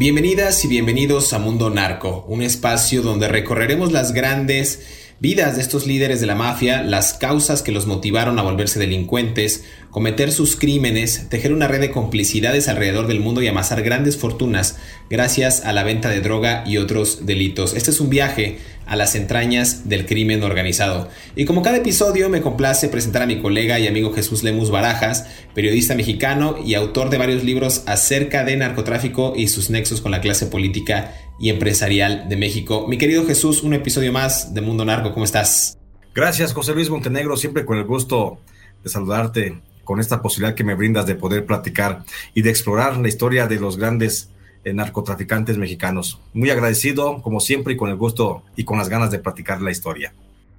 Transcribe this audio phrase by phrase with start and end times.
[0.00, 4.80] Bienvenidas y bienvenidos a Mundo Narco, un espacio donde recorreremos las grandes
[5.18, 9.62] vidas de estos líderes de la mafia, las causas que los motivaron a volverse delincuentes,
[9.90, 14.78] cometer sus crímenes, tejer una red de complicidades alrededor del mundo y amasar grandes fortunas
[15.10, 17.74] gracias a la venta de droga y otros delitos.
[17.74, 18.56] Este es un viaje
[18.90, 21.08] a las entrañas del crimen organizado.
[21.36, 25.28] Y como cada episodio me complace presentar a mi colega y amigo Jesús Lemus Barajas,
[25.54, 30.20] periodista mexicano y autor de varios libros acerca de narcotráfico y sus nexos con la
[30.20, 32.86] clase política y empresarial de México.
[32.88, 35.78] Mi querido Jesús, un episodio más de Mundo Narco, ¿cómo estás?
[36.12, 38.40] Gracias, José Luis Montenegro, siempre con el gusto
[38.82, 42.02] de saludarte con esta posibilidad que me brindas de poder platicar
[42.34, 44.29] y de explorar la historia de los grandes
[44.64, 46.20] narcotraficantes mexicanos.
[46.32, 49.70] Muy agradecido, como siempre, y con el gusto y con las ganas de practicar la
[49.70, 50.12] historia.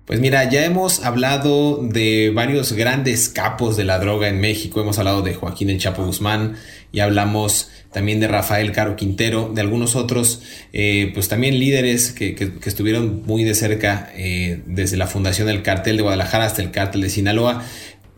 [0.06, 4.82] Pues mira, ya hemos hablado de varios grandes capos de la droga en México.
[4.82, 6.56] Hemos hablado de Joaquín El Chapo Guzmán
[6.92, 10.42] y hablamos también de Rafael Caro Quintero, de algunos otros,
[10.74, 15.98] eh, pues también líderes que, estuvieron muy de cerca eh, desde la fundación del cartel
[15.98, 17.64] de Guadalajara hasta el cartel de Sinaloa.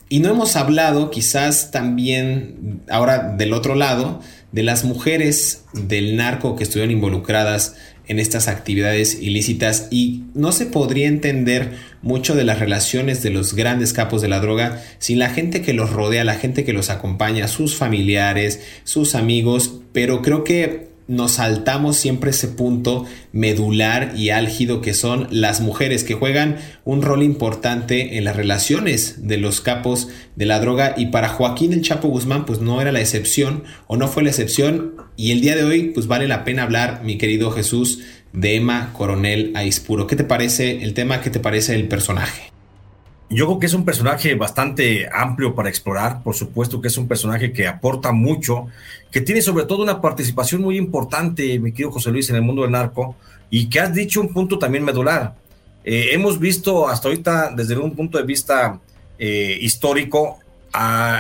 [0.10, 4.22] Y no hemos hablado quizás también ahora del otro lado
[4.54, 7.76] de las mujeres del narco que estuvieron involucradas
[8.08, 11.72] en estas actividades ilícitas y no se podría entender
[12.02, 15.74] mucho de las relaciones de los grandes capos de la droga sin la gente que
[15.74, 21.34] los rodea, la gente que los acompaña, sus familiares, sus amigos, pero creo que nos
[21.34, 27.24] saltamos siempre ese punto medular y álgido que son las mujeres que juegan un rol
[27.24, 32.08] importante en las relaciones de los capos de la droga y para Joaquín el Chapo
[32.08, 35.64] Guzmán pues no era la excepción o no fue la excepción y el día de
[35.64, 38.00] hoy pues vale la pena hablar mi querido Jesús
[38.32, 40.08] de Emma Coronel Aispuro.
[40.08, 41.22] ¿Qué te parece el tema?
[41.22, 42.53] ¿Qué te parece el personaje?
[43.34, 47.08] Yo creo que es un personaje bastante amplio para explorar, por supuesto que es un
[47.08, 48.68] personaje que aporta mucho,
[49.10, 52.62] que tiene sobre todo una participación muy importante, mi querido José Luis, en el mundo
[52.62, 53.16] del narco,
[53.50, 55.34] y que has dicho un punto también medular.
[55.84, 58.80] Eh, hemos visto hasta ahorita, desde un punto de vista
[59.18, 60.38] eh, histórico,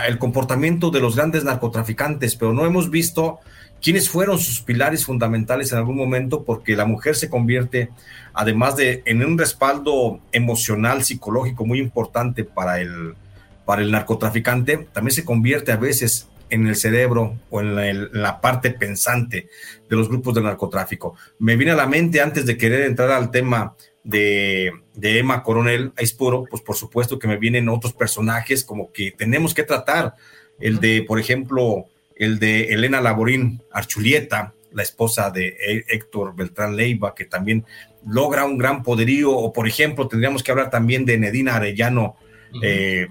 [0.08, 3.40] el comportamiento de los grandes narcotraficantes, pero no hemos visto
[3.84, 7.90] quiénes fueron sus pilares fundamentales en algún momento, porque la mujer se convierte,
[8.34, 13.16] además de en un respaldo emocional, psicológico muy importante para el,
[13.66, 18.72] para el narcotraficante, también se convierte a veces en el cerebro o en la, parte
[18.72, 19.50] pensante
[19.90, 21.16] de los grupos de narcotráfico.
[21.40, 25.92] Me viene a la mente antes de querer entrar al tema de, de Emma Coronel
[25.98, 30.16] Aispuro, pues por supuesto que me vienen otros personajes como que tenemos que tratar.
[30.60, 35.56] El de, por ejemplo, el de Elena Laborín Archulieta, la esposa de
[35.88, 37.66] Héctor Beltrán Leiva, que también
[38.06, 42.16] logra un gran poderío, o por ejemplo, tendríamos que hablar también de Nedina Arellano,
[42.62, 43.08] eh,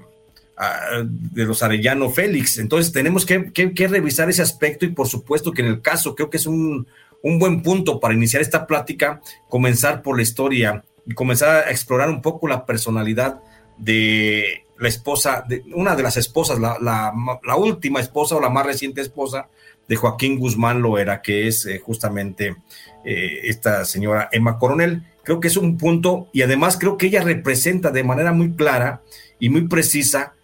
[1.01, 2.59] de los Arellano Félix.
[2.59, 3.51] Entonces tenemos que,
[3.89, 6.87] revisar ese aspecto y por supuesto que en el caso creo que es un,
[7.23, 12.11] un buen punto para iniciar esta plática, comenzar por la historia y comenzar a explorar
[12.11, 13.41] un poco la personalidad
[13.79, 15.45] de la esposa,
[15.75, 19.49] una de las esposas, la, última esposa o la más reciente esposa
[19.87, 22.57] de Joaquín Guzmán Loera, que es eh, justamente
[23.05, 25.05] eh, esta señora Emma Coronel.
[25.23, 29.03] Creo que es un punto y además creo que ella representa de manera muy clara
[29.39, 30.35] y muy precisa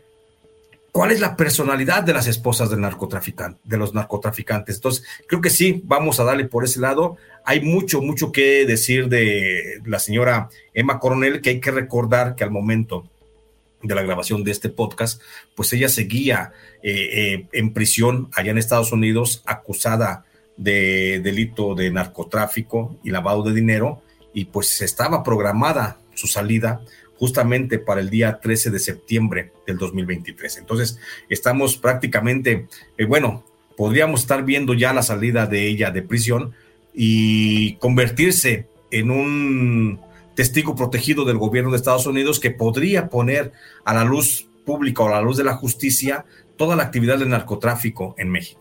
[0.92, 4.76] cuál es la personalidad de las esposas del narcotraficante, de los narcotraficantes.
[4.76, 7.16] Entonces, creo que sí, vamos a darle por ese lado.
[7.44, 12.44] Hay mucho, mucho que decir de la señora Emma Coronel, que hay que recordar que
[12.44, 13.10] al momento
[13.82, 15.22] de la grabación de este podcast,
[15.54, 16.52] pues ella seguía
[16.82, 20.24] eh, eh, en prisión allá en Estados Unidos, acusada
[20.56, 24.02] de delito de narcotráfico y lavado de dinero,
[24.34, 26.80] y pues estaba programada su salida
[27.16, 30.58] justamente para el día 13 de septiembre del 2023.
[30.58, 30.98] Entonces,
[31.28, 32.66] estamos prácticamente,
[32.96, 33.44] eh, bueno,
[33.76, 36.52] podríamos estar viendo ya la salida de ella de prisión
[36.94, 40.00] y convertirse en un
[40.38, 43.50] testigo protegido del gobierno de Estados Unidos que podría poner
[43.84, 46.26] a la luz pública o a la luz de la justicia
[46.56, 48.60] toda la actividad del narcotráfico en México.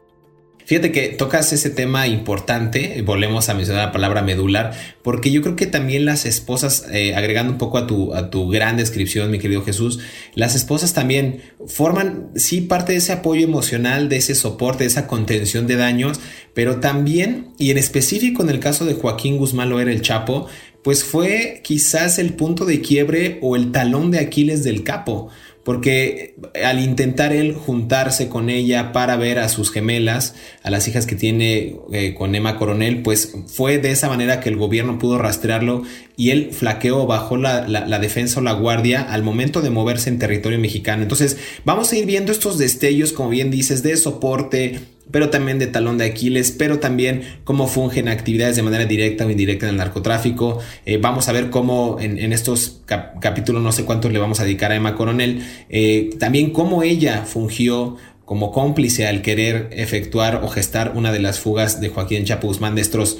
[0.67, 5.55] Fíjate que tocas ese tema importante, volvemos a mencionar la palabra medular, porque yo creo
[5.55, 9.39] que también las esposas, eh, agregando un poco a tu, a tu gran descripción, mi
[9.39, 9.99] querido Jesús,
[10.35, 15.07] las esposas también forman, sí, parte de ese apoyo emocional, de ese soporte, de esa
[15.07, 16.19] contención de daños,
[16.53, 20.47] pero también, y en específico en el caso de Joaquín Guzmán era el Chapo,
[20.87, 25.27] pues fue quizás el punto de quiebre o el talón de Aquiles del capo
[25.65, 31.05] porque al intentar él juntarse con ella para ver a sus gemelas, a las hijas
[31.05, 35.17] que tiene eh, con Emma Coronel, pues fue de esa manera que el gobierno pudo
[35.17, 35.83] rastrearlo
[36.15, 40.19] y él flaqueó, bajó la, la, defensa o la guardia al momento de moverse en
[40.19, 41.03] territorio mexicano.
[41.03, 41.35] Entonces
[41.65, 44.79] vamos a ir viendo estos destellos, como bien dices, de soporte,
[45.11, 49.29] pero también de talón de Aquiles, pero también cómo fungen actividades de manera directa o
[49.29, 50.59] indirecta en el narcotráfico.
[50.85, 54.71] Eh, vamos a ver cómo en, estos capítulos, no sé cuántos le vamos a dedicar
[54.71, 60.91] a Emma Coronel, eh, también cómo ella fungió como cómplice al querer efectuar o gestar
[60.95, 63.17] una de las fugas de Joaquín Chapo Guzmán de estos,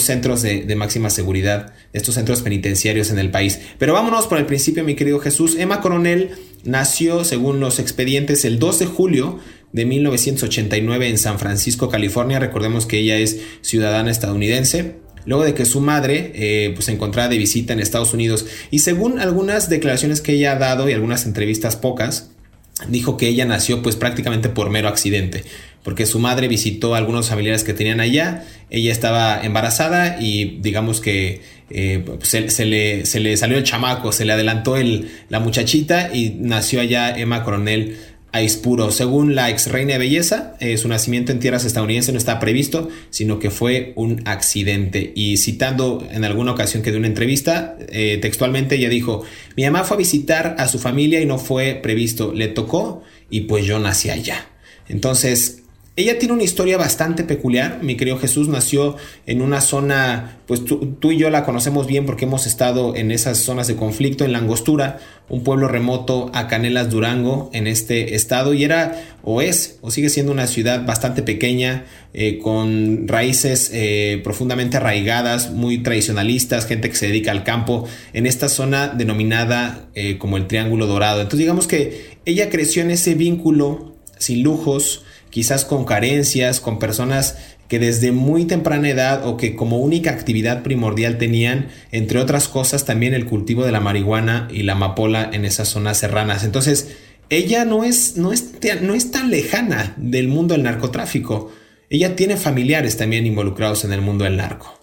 [0.00, 3.60] centros de, de, máxima seguridad, de estos centros penitenciarios en el país.
[3.78, 5.56] Pero vámonos por el principio, mi querido Jesús.
[5.58, 9.40] Emma Coronel nació, según los expedientes, el 2 de julio
[9.74, 12.38] de 1989 en San Francisco, California.
[12.38, 14.94] Recordemos que ella es ciudadana estadounidense.
[15.26, 18.46] Luego de que su madre eh, pues, se encontraba de visita en Estados Unidos.
[18.70, 22.30] Y según algunas declaraciones que ella ha dado y algunas entrevistas pocas,
[22.88, 25.44] dijo que ella nació pues prácticamente por mero accidente,
[25.82, 31.00] porque su madre visitó a algunos familiares que tenían allá, ella estaba embarazada y digamos
[31.00, 35.40] que eh, pues, se, le, se, le, salió el chamaco, se le adelantó el, la
[35.40, 37.96] muchachita y nació allá Emma Coronel
[38.34, 38.90] Aispuro.
[38.90, 42.88] Según la ex reina de belleza, eh, su nacimiento en tierras estadounidenses no está previsto,
[43.10, 45.12] sino que fue un accidente.
[45.14, 49.22] Y citando en alguna ocasión que de una entrevista, eh, textualmente ella dijo,
[49.56, 53.42] mi mamá fue a visitar a su familia y no fue previsto, le tocó y
[53.42, 54.48] pues yo nací allá.
[54.88, 55.62] Entonces,
[55.96, 57.78] ella tiene una historia bastante peculiar.
[57.82, 58.96] Mi querido Jesús nació
[59.26, 63.38] en una zona, pues tú, y yo la conocemos bien porque hemos estado en esas
[63.38, 64.98] zonas de conflicto, en La Angostura,
[65.28, 68.54] un pueblo remoto a Canelas, Durango, en este estado.
[68.54, 74.20] Y era, o es, o sigue siendo una ciudad bastante pequeña, eh, con raíces eh,
[74.24, 80.18] profundamente arraigadas, muy tradicionalistas, gente que se dedica al campo, en esta zona denominada eh,
[80.18, 81.20] como el Triángulo Dorado.
[81.20, 85.04] Entonces digamos que ella creció en ese vínculo sin lujos,
[85.34, 90.62] quizás con carencias, con personas que desde muy temprana edad o que como única actividad
[90.62, 95.44] primordial tenían, entre otras cosas, también el cultivo de la marihuana y la amapola en
[95.44, 96.44] esas zonas serranas.
[96.44, 96.94] Entonces,
[97.30, 101.50] ella no es, no es, no es tan lejana del mundo del narcotráfico.
[101.90, 104.78] Ella tiene familiares también involucrados en el mundo del narco.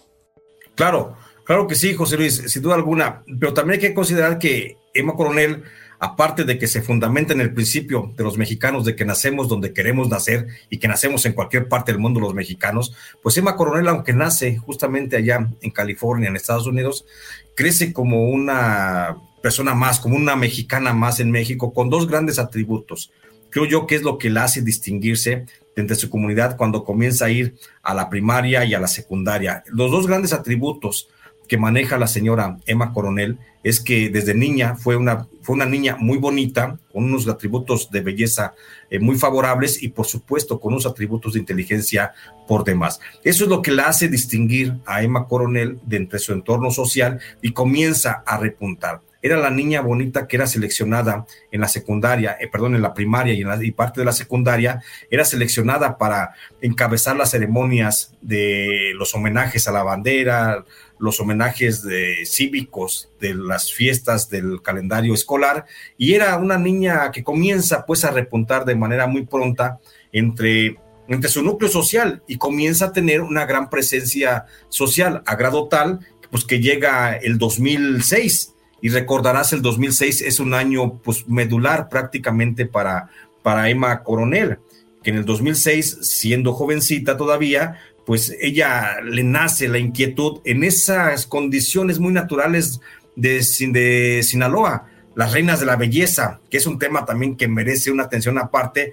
[0.74, 1.16] Claro,
[1.46, 3.22] claro que sí, José Luis, sin duda alguna.
[3.40, 5.62] Pero también hay que considerar que Emma Coronel
[6.02, 9.72] aparte de que se fundamenta en el principio de los mexicanos de que nacemos donde
[9.72, 13.86] queremos nacer y que nacemos en cualquier parte del mundo los mexicanos, pues Emma Coronel,
[13.86, 17.06] aunque nace justamente allá en California, en Estados Unidos,
[17.54, 23.12] crece como una persona más, como una mexicana más en México, con dos grandes atributos.
[23.50, 27.30] Creo yo que es lo que la hace distinguirse entre su comunidad cuando comienza a
[27.30, 29.62] ir a la primaria y a la secundaria.
[29.68, 31.08] Los dos grandes atributos
[31.46, 35.96] que maneja la señora Emma Coronel es que desde niña fue una, fue una niña
[35.98, 38.54] muy bonita, con unos atributos de belleza
[38.90, 42.12] eh, muy favorables y por supuesto con unos atributos de inteligencia
[42.46, 43.00] por demás.
[43.24, 47.20] Eso es lo que la hace distinguir a Emma Coronel de entre su entorno social
[47.40, 49.00] y comienza a repuntar.
[49.22, 53.32] Era la niña bonita que era seleccionada en la secundaria, eh, perdón, en la primaria
[53.32, 59.68] y y parte de la secundaria, era seleccionada para encabezar las ceremonias de los homenajes
[59.68, 60.64] a la bandera,
[60.98, 65.66] los homenajes de cívicos de las fiestas del calendario escolar.
[65.96, 69.78] Y era una niña que comienza pues a repuntar de manera muy pronta
[70.12, 75.68] entre entre su núcleo social y comienza a tener una gran presencia social a grado
[75.68, 76.00] tal
[76.30, 82.66] pues que llega el 2006 y recordarás el 2006 es un año pues medular prácticamente
[82.66, 83.08] para
[83.42, 84.58] para Emma Coronel,
[85.02, 91.26] que en el 2006, siendo jovencita todavía, pues ella le nace la inquietud en esas
[91.26, 92.80] condiciones muy naturales
[93.16, 97.90] de, de Sinaloa, las reinas de la belleza, que es un tema también que merece
[97.90, 98.92] una atención aparte,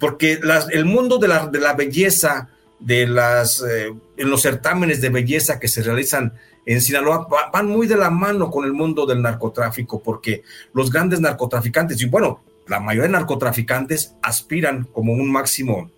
[0.00, 0.40] porque
[0.72, 2.48] el mundo de la, de la belleza,
[2.80, 6.34] de las, eh, en los certámenes de belleza que se realizan
[6.66, 10.42] en Sinaloa van muy de la mano con el mundo del narcotráfico, porque
[10.72, 15.90] los grandes narcotraficantes, y bueno, la mayoría de narcotraficantes aspiran como un máximo,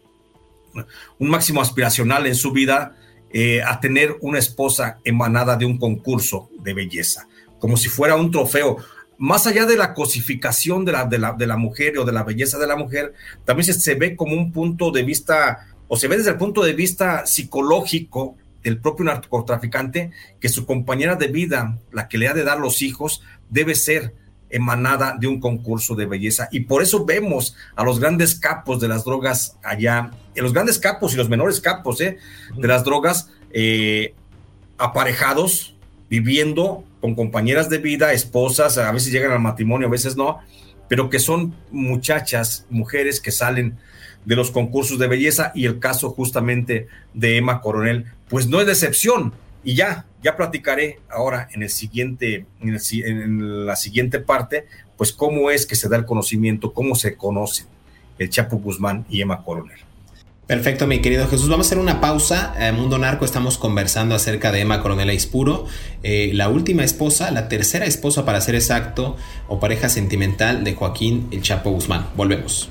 [1.19, 2.97] un máximo aspiracional en su vida
[3.31, 8.31] eh, a tener una esposa emanada de un concurso de belleza, como si fuera un
[8.31, 8.79] trofeo.
[9.19, 12.23] Más allá de la cosificación de la, de la, de la mujer o de la
[12.23, 16.09] belleza de la mujer, también se, se ve como un punto de vista, o se
[16.09, 21.79] ve desde el punto de vista psicológico, del propio narcotraficante que su compañera de vida,
[21.93, 24.13] la que le ha de dar los hijos, debe ser
[24.51, 26.49] emanada de un concurso de belleza.
[26.51, 30.81] Y por eso vemos a los grandes capos de las drogas allá, en los grandes
[30.81, 32.19] capos y los menores capos ¿eh?
[32.57, 34.15] de las drogas eh,
[34.79, 35.77] aparejados,
[36.11, 40.41] viviendo con compañeras de vida, esposas, a veces llegan al matrimonio, a veces no,
[40.89, 43.79] pero que son muchachas, mujeres que salen
[44.27, 48.67] de los concursos de belleza y el caso justamente de Emma Coronel, pues no es
[48.67, 49.33] decepción.
[49.65, 54.67] Y ya, ya platicaré ahora en el siguiente, en, la siguiente parte,
[54.97, 57.67] pues cómo es que se da el conocimiento, cómo se conocen
[58.19, 59.79] el Chapo Guzmán y Emma Coronel.
[60.47, 61.49] Perfecto, mi querido Jesús.
[61.49, 62.55] Vamos a hacer una pausa.
[62.59, 65.67] En Mundo Narco estamos conversando acerca de Emma Coronel Aispuro,
[66.05, 69.17] eh, la última esposa, la tercera esposa para ser exacto,
[69.49, 72.07] o pareja sentimental de Joaquín El Chapo Guzmán.
[72.17, 72.71] Volvemos.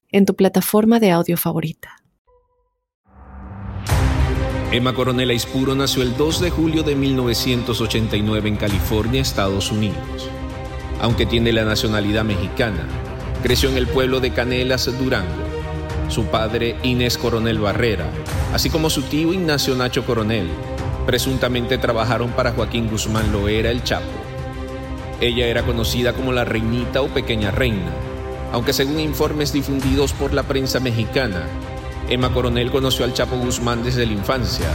[0.11, 1.97] en tu plataforma de audio favorita.
[4.71, 10.29] Emma Coronel Aispuro nació el 2 de julio de 1989 en California, Estados Unidos.
[11.01, 12.87] Aunque tiene la nacionalidad mexicana,
[13.43, 15.43] creció en el pueblo de Canelas, Durango.
[16.07, 18.09] Su padre, Inés Coronel Barrera,
[18.53, 20.49] así como su tío Ignacio Nacho Coronel,
[21.05, 24.05] presuntamente trabajaron para Joaquín Guzmán Loera el Chapo.
[25.21, 27.91] Ella era conocida como la Reinita o Pequeña Reina,
[28.51, 31.43] aunque según informes difundidos por la prensa mexicana,
[32.09, 34.67] Emma Coronel conoció al Chapo Guzmán desde la infancia.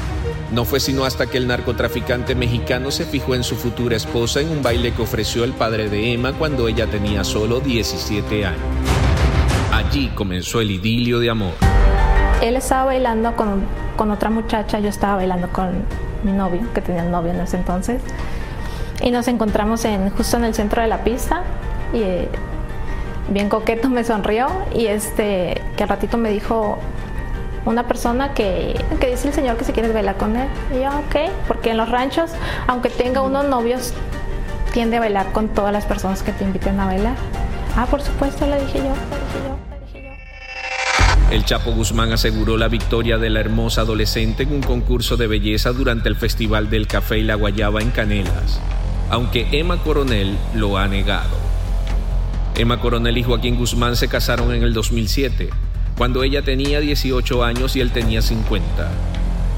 [0.52, 4.48] No fue sino hasta que el narcotraficante mexicano se fijó en su futura esposa en
[4.48, 8.60] un baile que ofreció el padre de Emma cuando ella tenía solo 17 años.
[9.72, 11.52] Allí comenzó el idilio de amor.
[12.40, 13.64] Él estaba bailando con,
[13.96, 15.84] con otra muchacha, yo estaba bailando con
[16.22, 18.00] mi novio, que tenía el novio en ese entonces.
[19.02, 21.42] Y nos encontramos en, justo en el centro de la pista
[21.92, 22.00] y
[23.28, 26.78] bien coqueto, me sonrió y este, que al ratito me dijo
[27.64, 30.48] una persona que, que dice el señor que se quiere bailar con él.
[30.72, 32.30] Y yo, ok, porque en los ranchos,
[32.66, 33.92] aunque tenga unos novios,
[34.72, 37.14] tiende a bailar con todas las personas que te inviten a bailar.
[37.76, 39.56] Ah, por supuesto, le dije yo, dije yo.
[41.30, 45.72] El Chapo Guzmán aseguró la victoria de la hermosa adolescente en un concurso de belleza
[45.72, 48.60] durante el Festival del Café y la Guayaba en Canelas,
[49.10, 51.55] aunque Emma Coronel lo ha negado.
[52.58, 55.50] Emma Coronel y Joaquín Guzmán se casaron en el 2007,
[55.98, 58.90] cuando ella tenía 18 años y él tenía 50.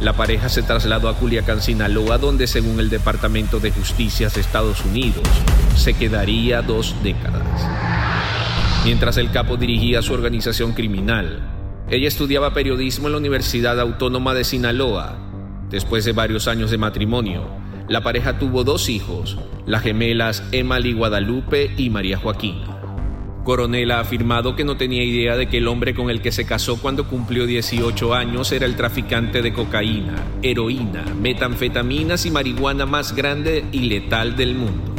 [0.00, 4.84] La pareja se trasladó a Culiacán, Sinaloa, donde según el Departamento de Justicia de Estados
[4.84, 5.26] Unidos,
[5.76, 7.46] se quedaría dos décadas.
[8.84, 11.40] Mientras el capo dirigía su organización criminal,
[11.90, 15.18] ella estudiaba periodismo en la Universidad Autónoma de Sinaloa.
[15.70, 17.44] Después de varios años de matrimonio,
[17.88, 22.77] la pareja tuvo dos hijos, las gemelas Emily Guadalupe y María Joaquina.
[23.48, 26.44] Coronel ha afirmado que no tenía idea de que el hombre con el que se
[26.44, 33.16] casó cuando cumplió 18 años era el traficante de cocaína, heroína, metanfetaminas y marihuana más
[33.16, 34.94] grande y letal del mundo.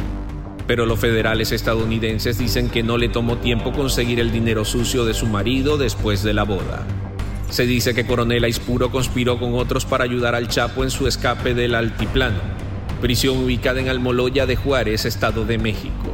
[0.66, 5.14] Pero los federales estadounidenses dicen que no le tomó tiempo conseguir el dinero sucio de
[5.14, 6.84] su marido después de la boda.
[7.50, 11.54] Se dice que Coronel Aispuro conspiró con otros para ayudar al Chapo en su escape
[11.54, 12.40] del altiplano,
[13.00, 16.09] prisión ubicada en Almoloya de Juárez, Estado de México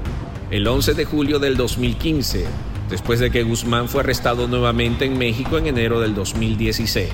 [0.51, 2.45] el 11 de julio del 2015,
[2.89, 7.11] después de que Guzmán fue arrestado nuevamente en México en enero del 2016.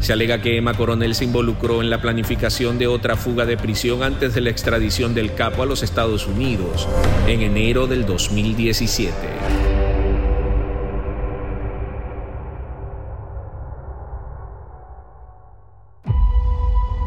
[0.00, 4.02] Se alega que Emma Coronel se involucró en la planificación de otra fuga de prisión
[4.02, 6.86] antes de la extradición del capo a los Estados Unidos
[7.26, 9.73] en enero del 2017.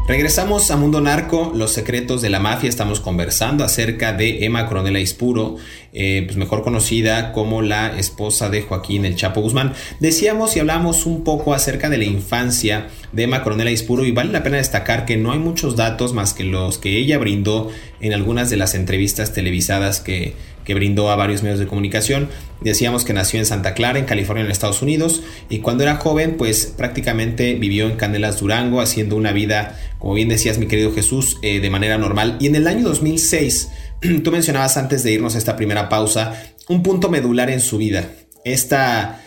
[0.08, 2.70] Regresamos a Mundo Narco, los secretos de la mafia.
[2.70, 5.58] Estamos conversando acerca de Emma Coronel Aispuro,
[5.92, 9.74] eh, pues mejor conocida como la esposa de Joaquín El Chapo Guzmán.
[10.00, 14.32] Decíamos y hablamos un poco acerca de la infancia de Emma Coronel Aispuro y vale
[14.32, 18.14] la pena destacar que no hay muchos datos más que los que ella brindó en
[18.14, 20.36] algunas de las entrevistas televisadas que,
[20.68, 22.28] que brindó a varios medios de comunicación.
[22.60, 26.36] Decíamos que nació en Santa Clara, en California, en Estados Unidos, y cuando era joven,
[26.36, 31.38] pues prácticamente vivió en Canelas, Durango, haciendo una vida, como bien decías, mi querido Jesús,
[31.42, 32.36] eh, de manera normal.
[32.42, 33.70] Y en el año 2006,
[34.26, 36.34] tú mencionabas antes de irnos a esta primera pausa,
[36.68, 38.12] un punto medular en su vida.
[38.44, 39.22] Esta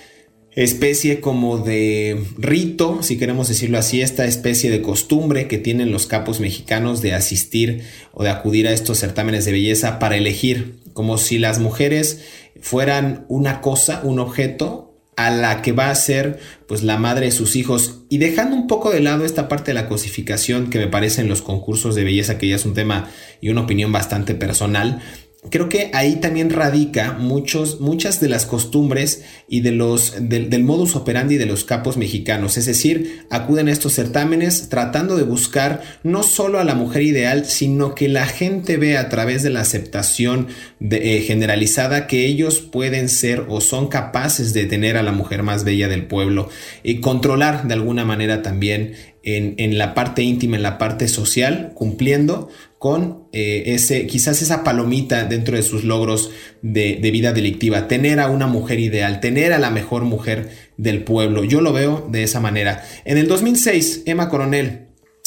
[0.53, 6.07] especie como de rito, si queremos decirlo así, esta especie de costumbre que tienen los
[6.07, 11.19] capos mexicanos de asistir o de acudir a estos certámenes de belleza para elegir, como
[11.19, 12.21] si las mujeres
[12.61, 17.33] fueran una cosa, un objeto a la que va a ser pues la madre de
[17.33, 18.05] sus hijos.
[18.09, 21.29] Y dejando un poco de lado esta parte de la cosificación que me parece en
[21.29, 25.01] los concursos de belleza que ya es un tema y una opinión bastante personal
[25.49, 30.97] creo que ahí también radica muchos, muchas de las costumbres y de los, del modus
[30.97, 32.59] operandi de los capos mexicanos.
[32.59, 37.47] Es decir, acuden a estos certámenes tratando de buscar no solo a la mujer ideal,
[37.47, 40.49] sino que la gente vea a través de la aceptación
[40.81, 45.65] eh, generalizada que ellos pueden ser o son capaces de tener a la mujer más
[45.65, 46.51] bella del pueblo
[46.83, 51.73] y controlar de alguna manera también en, en la parte íntima, en la parte social,
[51.75, 52.49] cumpliendo
[52.81, 56.31] con eh, ese, quizás esa palomita dentro de sus logros
[56.63, 60.49] de, vida delictiva, tener a una mujer ideal, tener a la mejor mujer
[60.79, 61.45] del pueblo.
[61.45, 62.83] Yo lo veo de esa manera.
[63.05, 64.87] En el 2006, Emma Coronel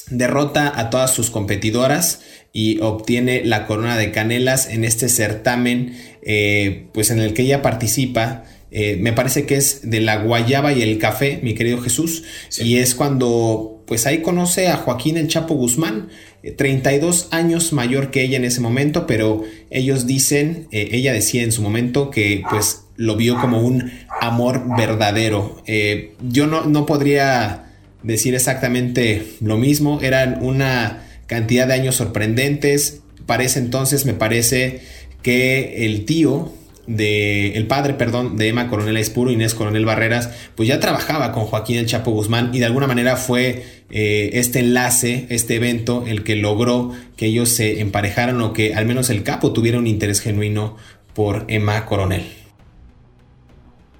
[0.09, 2.21] derrota a todas sus competidoras
[2.53, 7.61] y obtiene la corona de canelas en este certamen, eh, pues en el que ella
[7.61, 8.45] participa.
[8.71, 12.23] Eh, me parece que es de la guayaba y el café, mi querido Jesús,
[12.57, 16.09] y es cuando pues ahí conoce a Joaquín el Chapo Guzmán,
[16.57, 21.51] 32 años mayor que ella en ese momento, pero ellos dicen, eh, ella decía en
[21.51, 23.91] su momento que pues lo vio como un
[24.21, 25.61] amor verdadero.
[25.65, 27.71] Eh, yo no, no podría
[28.03, 33.01] decir exactamente lo mismo, eran una cantidad de años sorprendentes.
[33.25, 34.81] Para ese entonces me parece
[35.21, 36.51] que el tío
[36.87, 41.45] de el padre, perdón, de Emma Coronel Espuro, Inés Coronel Barreras, pues ya trabajaba con
[41.45, 46.23] Joaquín el Chapo Guzmán y de alguna manera fue eh, este enlace, este evento, el
[46.23, 50.19] que logró que ellos se emparejaran o que al menos el capo tuviera un interés
[50.19, 50.75] genuino
[51.13, 52.23] por Emma Coronel.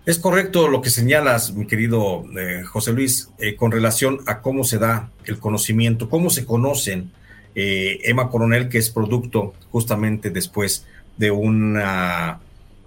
[0.06, 4.66] Es correcto lo que señalas, mi querido eh, José Luis, eh, con relación a cómo
[4.66, 7.12] se da el conocimiento, cómo se conocen
[7.56, 12.40] Emma Coronel, que es producto justamente después de una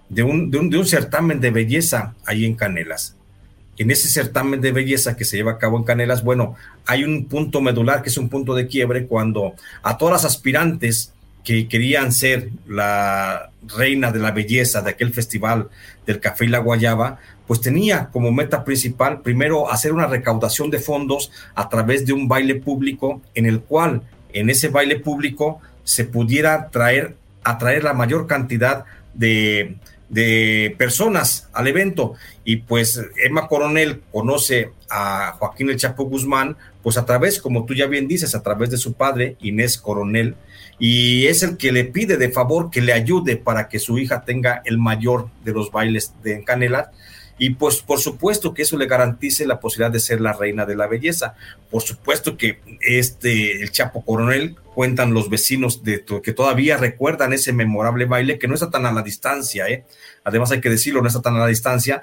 [0.08, 3.16] de un, de un, certamen de belleza ahí en Canelas.
[3.78, 6.54] En ese certamen de belleza que se lleva a cabo en Canelas, bueno,
[6.86, 11.12] hay un punto medular que es un punto de quiebre cuando a todas las aspirantes
[11.44, 15.68] que querían ser la reina de la belleza de aquel festival
[16.04, 20.80] del café y la guayaba, pues tenía como meta principal primero hacer una recaudación de
[20.80, 26.04] fondos a través de un baile público en el cual en ese baile público se
[26.04, 27.14] pudiera traer
[27.44, 29.76] atraer la mayor cantidad de
[30.08, 32.14] de personas al evento.
[32.44, 37.74] Y pues Emma Coronel conoce a Joaquín El Chapo Guzmán, pues a través, como tú
[37.74, 40.36] ya bien dices, a través de su padre, Inés Coronel,
[40.78, 44.24] y es el que le pide de favor que le ayude para que su hija
[44.24, 46.92] tenga el mayor de los bailes de Canela.
[47.38, 50.76] Y pues por supuesto que eso le garantice la posibilidad de ser la reina de
[50.76, 51.34] la belleza.
[51.70, 57.54] Por supuesto que este, el Chapo Coronel, cuentan los vecinos de que todavía recuerdan ese
[57.54, 59.86] memorable baile que no está tan a la distancia, ¿eh?
[60.22, 62.02] Además hay que decirlo, no está tan a la distancia.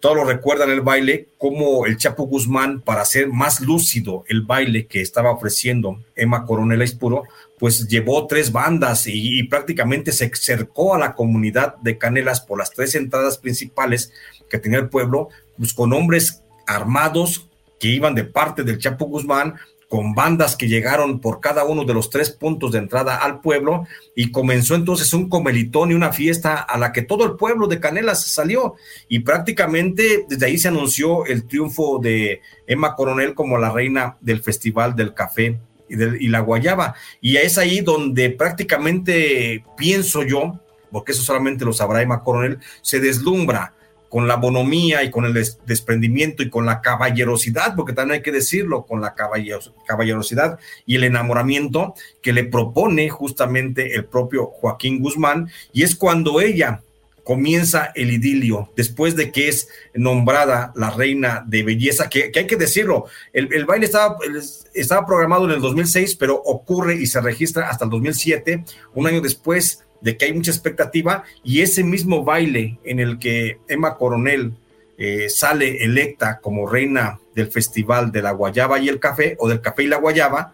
[0.00, 4.86] Todos lo recuerdan el baile como el Chapo Guzmán, para hacer más lúcido el baile
[4.86, 7.24] que estaba ofreciendo Emma Coronel Espuro,
[7.58, 12.58] pues llevó tres bandas y, y prácticamente se cercó a la comunidad de Canelas por
[12.58, 14.14] las tres entradas principales
[14.48, 19.54] que tenía el pueblo, pues con hombres armados que iban de parte del Chapo Guzmán,
[19.94, 23.86] con bandas que llegaron por cada uno de los tres puntos de entrada al pueblo
[24.16, 27.78] y comenzó entonces un comelitón y una fiesta a la que todo el pueblo de
[27.78, 28.74] Canelas salió.
[29.08, 34.42] Y prácticamente desde ahí se anunció el triunfo de Emma Coronel como la reina del
[34.42, 36.96] Festival del Café y, y la Guayaba.
[37.20, 40.58] Y es ahí donde prácticamente pienso yo,
[40.90, 43.74] porque eso solamente lo sabrá Emma Coronel, se deslumbra
[44.14, 45.34] con la bonomía y con el
[45.66, 51.02] desprendimiento y con la caballerosidad, porque también hay que decirlo, con la caballerosidad y el
[51.02, 56.80] enamoramiento que le propone justamente el propio Joaquín Guzmán, y es cuando ella
[57.24, 62.56] comienza el idilio, después de que es nombrada la reina de belleza, que, hay que
[62.56, 64.18] decirlo, el, baile estaba,
[64.74, 68.62] estaba programado en el 2006, pero ocurre y se registra hasta el 2007,
[68.94, 73.58] un año después de que hay mucha expectativa, y ese mismo baile en el que
[73.66, 74.52] Emma Coronel
[74.98, 79.62] eh, sale electa como reina del Festival de la Guayaba y el Café, o del
[79.62, 80.52] Café y la Guayaba,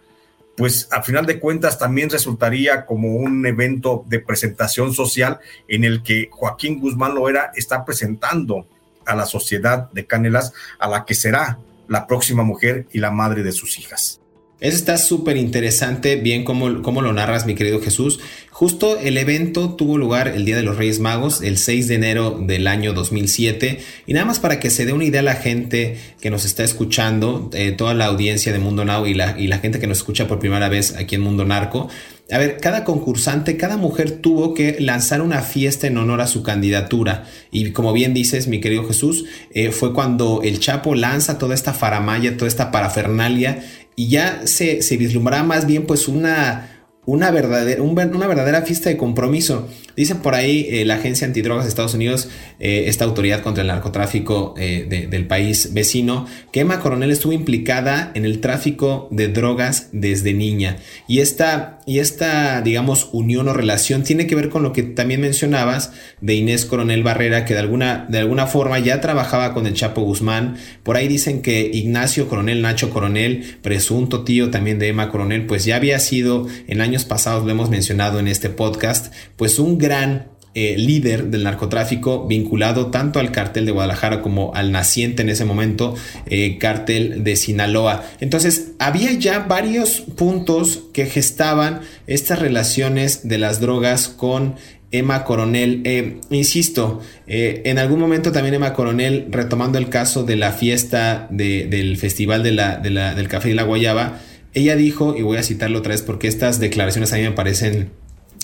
[0.56, 6.02] pues a final de cuentas también resultaría como un evento de presentación social en el
[6.02, 8.66] que Joaquín Guzmán Loera está presentando
[9.04, 11.58] a la sociedad de Canelas a la que será
[11.88, 14.19] la próxima mujer y la madre de sus hijas.
[14.60, 18.20] Eso está súper interesante, bien como, lo narras, mi querido Jesús.
[18.50, 22.38] Justo el evento tuvo lugar el Día de los Reyes Magos, el 6 de enero
[22.42, 23.80] del año 2007.
[24.06, 26.62] Y nada más para que se dé una idea a la gente que nos está
[26.62, 29.98] escuchando, eh, toda la audiencia de Mundo Now y la, y la gente que nos
[29.98, 31.88] escucha por primera vez aquí en Mundo Narco.
[32.32, 36.42] A ver, cada concursante, cada mujer tuvo que lanzar una fiesta en honor a su
[36.42, 37.24] candidatura.
[37.50, 41.72] Y como bien dices, mi querido Jesús, eh, fue cuando el Chapo lanza toda esta
[41.72, 43.64] faramaya, toda esta parafernalia
[43.96, 48.96] y ya se, se vislumbraba más bien pues una, una verdadera, una verdadera fiesta de
[48.96, 49.68] compromiso.
[49.96, 53.68] Dicen por ahí eh, la Agencia Antidrogas de Estados Unidos, eh, esta autoridad contra el
[53.68, 59.88] narcotráfico eh, del país vecino, que Emma Coronel estuvo implicada en el tráfico de drogas
[59.92, 60.76] desde niña.
[61.08, 65.22] Y esta, y esta, digamos, unión o relación tiene que ver con lo que también
[65.22, 69.74] mencionabas de Inés Coronel Barrera, que de alguna, de alguna forma ya trabajaba con el
[69.74, 70.56] Chapo Guzmán.
[70.82, 75.64] Por ahí dicen que Ignacio Coronel, Nacho Coronel, presunto tío también de Emma Coronel, pues
[75.64, 80.26] ya había sido en años pasados, lo hemos mencionado en este podcast, pues un gran
[80.52, 85.44] eh, líder del narcotráfico vinculado tanto al cartel de Guadalajara como al naciente en ese
[85.44, 85.94] momento
[86.26, 88.02] eh, cartel de Sinaloa.
[88.18, 94.56] Entonces había ya varios puntos que gestaban estas relaciones de las drogas con
[94.90, 95.82] Emma Coronel.
[95.84, 101.96] Eh, insisto, en algún momento también Emma Coronel, retomando el caso de la fiesta del
[101.96, 104.18] Festival del Café y la Guayaba,
[104.54, 107.90] ella dijo, y voy a citarlo otra vez porque estas declaraciones a mí me parecen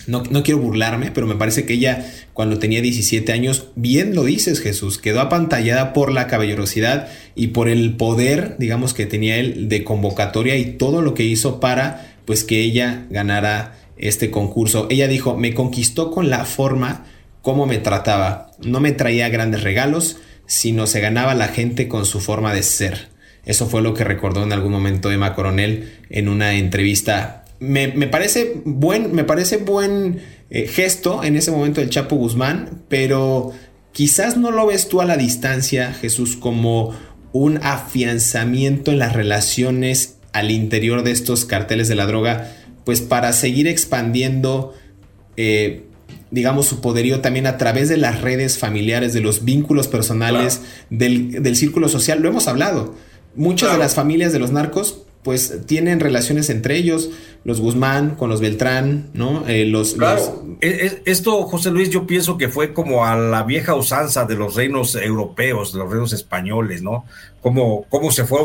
[0.06, 4.60] no, quiero burlarme, pero me parece que ella cuando tenía 17 años, bien lo dices
[4.60, 9.82] Jesús, quedó apantallada por la caballerosidad y por el poder, digamos, que tenía él de
[9.82, 14.86] convocatoria y todo lo que hizo para, pues, que ella ganara este concurso.
[14.90, 17.06] Ella dijo, me conquistó con la forma
[17.42, 18.52] como me trataba.
[18.62, 23.08] No me traía grandes regalos, sino se ganaba la gente con su forma de ser.
[23.46, 28.60] Eso fue lo que recordó en algún momento Emma Coronel en una entrevista me, parece
[28.64, 33.52] buen, me parece buen eh, gesto en ese momento del Chapo Guzmán, pero
[33.92, 36.94] quizás no lo ves tú a la distancia, Jesús, como
[37.32, 42.52] un afianzamiento en las relaciones al interior de estos carteles de la droga,
[42.84, 44.74] pues para seguir expandiendo,
[45.36, 45.84] eh,
[46.30, 51.56] digamos, su poderío también a través de las redes familiares, de los vínculos personales, del,
[51.56, 52.20] círculo social.
[52.20, 52.94] Lo hemos hablado.
[53.36, 57.10] Muchas de las familias de los narcos pues tienen relaciones entre ellos,
[57.42, 59.44] los Guzmán con los Beltrán, ¿no?
[59.48, 64.24] Eh, los, claro, esto, José Luis, yo pienso que fue como a la vieja usanza
[64.24, 67.06] de los reinos europeos, de los reinos españoles, ¿no?
[67.40, 68.38] Cómo, cómo se fue,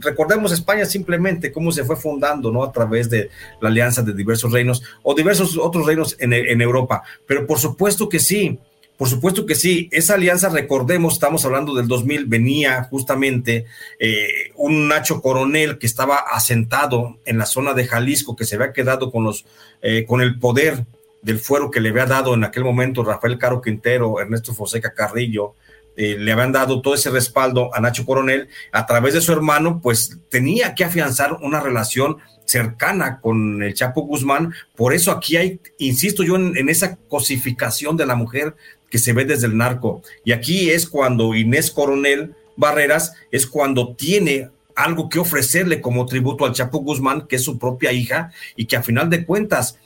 [0.00, 2.62] recordemos España simplemente, cómo se fue fundando, ¿no?
[2.62, 3.30] A través de
[3.62, 7.02] la alianza de diversos reinos o diversos otros reinos en, en Europa.
[7.26, 8.58] Pero por supuesto que sí,
[8.96, 13.66] por supuesto que sí, esa alianza, recordemos, estamos hablando del 2000, venía justamente
[13.98, 18.72] eh, un Nacho Coronel que estaba asentado en la zona de Jalisco, que se había
[18.72, 19.44] quedado con, los,
[19.82, 20.84] eh, con el poder
[21.20, 25.54] del fuero que le había dado en aquel momento Rafael Caro Quintero, Ernesto Fonseca Carrillo,
[25.96, 29.80] eh, le habían dado todo ese respaldo a Nacho Coronel, a través de su hermano,
[29.82, 34.52] pues tenía que afianzar una relación cercana con el Chapo Guzmán.
[34.76, 38.54] Por eso aquí hay, insisto yo, en, esa cosificación de la mujer
[38.98, 40.02] se ve desde el narco.
[40.24, 46.44] Y aquí es cuando Inés Coronel Barreras es cuando tiene algo que ofrecerle como tributo
[46.44, 49.78] al Chapo Guzmán, que es su propia hija, y que a final de cuentas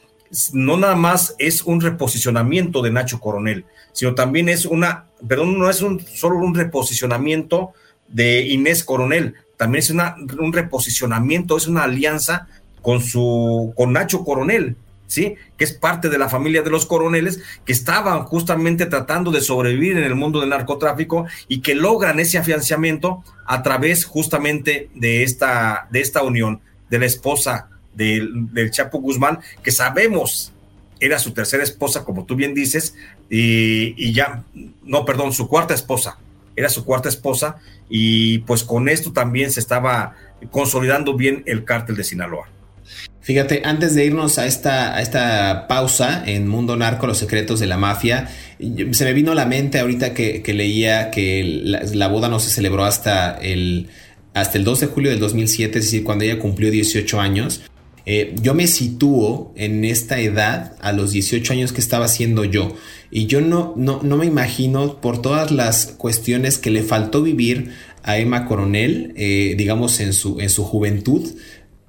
[0.53, 5.69] no nada más es un reposicionamiento de Nacho Coronel, sino también es una, perdón, no
[5.69, 7.73] es un, solo un reposicionamiento
[8.09, 12.49] de Inés Coronel, también es una, un reposicionamiento, es una alianza
[12.81, 14.77] con su, con Nacho Coronel,
[15.11, 15.35] ¿sí?
[15.59, 19.99] Que es parte de la familia de los coroneles que estaban justamente tratando de sobrevivir
[19.99, 25.89] en el mundo del narcotráfico y que logran ese afianzamiento a través justamente de esta,
[25.91, 30.53] de esta unión, de la esposa del, del Chapo Guzmán, que sabemos
[31.01, 32.95] era su tercera esposa, como tú bien dices,
[33.29, 34.45] y, y, ya,
[34.85, 36.19] no, perdón, su cuarta esposa,
[36.55, 37.57] era su cuarta esposa
[37.89, 40.15] y pues con esto también se estaba
[40.51, 42.49] consolidando bien el cártel de Sinaloa.
[43.31, 47.69] Fíjate, antes de irnos a esta, a esta pausa en Mundo Narco, los secretos de
[47.69, 52.41] la mafia, se me vino a la mente ahorita que, leía que la, boda no
[52.41, 53.87] se celebró hasta el,
[54.35, 57.61] hasta el 2 de julio del 2007, es decir, cuando ella cumplió 18 años.
[58.05, 62.75] Eh, yo me sitúo en esta edad, a los 18 años que estaba haciendo yo,
[63.13, 67.71] y yo no, no, no me imagino por todas las cuestiones que le faltó vivir
[68.03, 71.31] a Emma Coronel, eh, digamos, en su, en su juventud,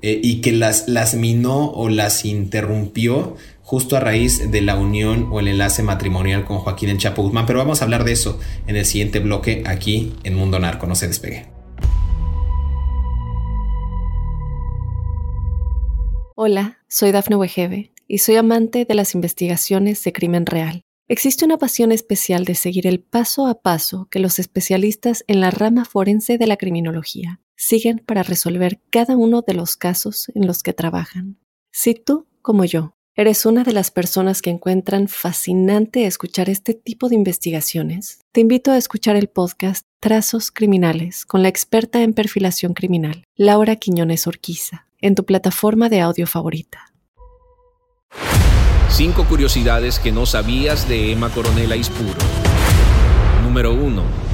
[0.01, 5.29] eh, y que las, las minó o las interrumpió justo a raíz de la unión
[5.31, 7.45] o el enlace matrimonial con Joaquín El Chapo Guzmán.
[7.45, 10.87] Pero vamos a hablar de eso en el siguiente bloque aquí en Mundo Narco.
[10.87, 11.45] No se despegue.
[16.35, 20.81] Hola, soy Dafne Wegebe y soy amante de las investigaciones de crimen real.
[21.07, 25.51] Existe una pasión especial de seguir el paso a paso que los especialistas en la
[25.51, 30.63] rama forense de la criminología siguen para resolver cada uno de los casos en los
[30.63, 31.37] que trabajan.
[31.71, 37.07] Si tú, como yo, eres una de las personas que encuentran fascinante escuchar este tipo
[37.07, 42.73] de investigaciones, te invito a escuchar el podcast Trazos Criminales con la experta en perfilación
[42.73, 46.91] criminal, Laura Quiñones Orquiza, en tu plataforma de audio favorita.
[48.89, 52.17] Cinco curiosidades que no sabías de Emma Coronel Aispuro.
[53.43, 54.30] Número 1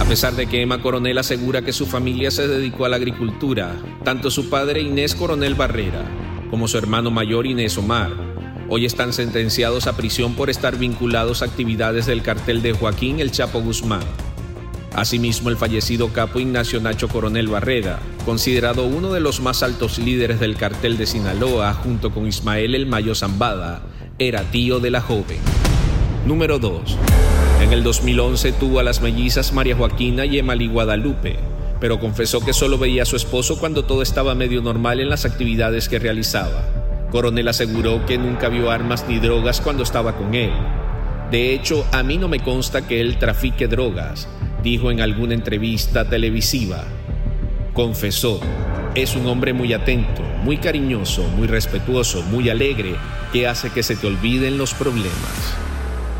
[0.00, 3.76] a pesar de que Emma Coronel asegura que su familia se dedicó a la agricultura,
[4.04, 6.04] tanto su padre Inés Coronel Barrera
[6.50, 8.26] como su hermano mayor Inés Omar
[8.68, 13.30] hoy están sentenciados a prisión por estar vinculados a actividades del cartel de Joaquín El
[13.30, 14.02] Chapo Guzmán.
[14.94, 20.40] Asimismo, el fallecido capo Ignacio Nacho Coronel Barrera, considerado uno de los más altos líderes
[20.40, 23.82] del cartel de Sinaloa junto con Ismael El Mayo Zambada,
[24.18, 25.38] era tío de la joven.
[26.26, 26.98] Número 2.
[27.62, 31.36] En el 2011 tuvo a las mellizas María Joaquina y Emily Guadalupe,
[31.78, 35.24] pero confesó que solo veía a su esposo cuando todo estaba medio normal en las
[35.24, 36.64] actividades que realizaba.
[37.12, 40.50] Coronel aseguró que nunca vio armas ni drogas cuando estaba con él.
[41.30, 44.26] De hecho, a mí no me consta que él trafique drogas,
[44.64, 46.82] dijo en alguna entrevista televisiva.
[47.72, 48.40] Confesó,
[48.96, 52.96] es un hombre muy atento, muy cariñoso, muy respetuoso, muy alegre,
[53.32, 55.56] que hace que se te olviden los problemas.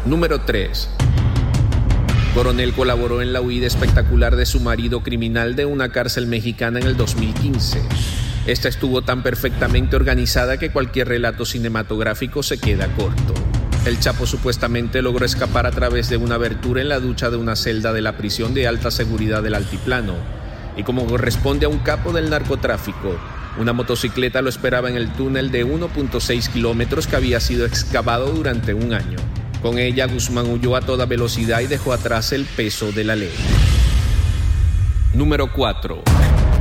[0.07, 0.89] Número 3.
[2.33, 6.87] Coronel colaboró en la huida espectacular de su marido criminal de una cárcel mexicana en
[6.87, 7.83] el 2015.
[8.47, 13.35] Esta estuvo tan perfectamente organizada que cualquier relato cinematográfico se queda corto.
[13.85, 17.57] El Chapo supuestamente logró escapar a través de una abertura en la ducha de una
[17.57, 20.15] celda de la prisión de alta seguridad del Altiplano.
[20.77, 23.19] Y como corresponde a un capo del narcotráfico,
[23.59, 28.73] una motocicleta lo esperaba en el túnel de 1.6 kilómetros que había sido excavado durante
[28.73, 29.19] un año.
[29.63, 33.33] Con ella, Guzmán huyó a toda velocidad y dejó atrás el peso de la ley.
[35.15, 36.03] Número 4.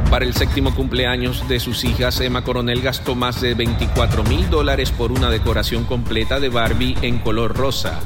[0.09, 4.91] Para el séptimo cumpleaños de sus hijas, Emma Coronel gastó más de 24 mil dólares
[4.91, 7.99] por una decoración completa de Barbie en color rosa,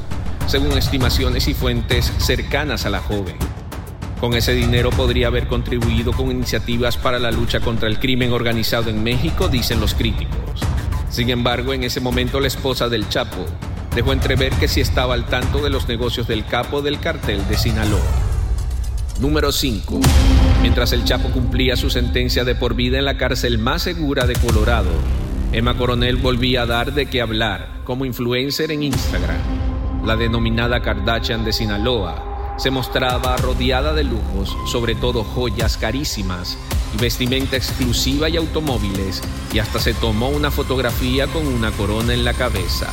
[0.46, 3.36] según estimaciones y fuentes cercanas a la joven.
[4.18, 8.90] Con ese dinero podría haber contribuido con iniciativas para la lucha contra el crimen organizado
[8.90, 10.60] en México, dicen los críticos.
[11.10, 13.46] Sin embargo, en ese momento la esposa del Chapo,
[13.94, 17.56] dejó entrever que sí estaba al tanto de los negocios del capo del cartel de
[17.56, 18.00] Sinaloa.
[19.20, 20.00] Número 5.
[20.62, 24.34] Mientras el Chapo cumplía su sentencia de por vida en la cárcel más segura de
[24.34, 24.90] Colorado,
[25.52, 29.40] Emma Coronel volvía a dar de qué hablar como influencer en Instagram.
[30.06, 36.56] La denominada Kardashian de Sinaloa se mostraba rodeada de lujos, sobre todo joyas carísimas
[36.98, 39.22] vestimenta exclusiva y automóviles,
[39.52, 42.88] y hasta se tomó una fotografía con una corona en la cabeza.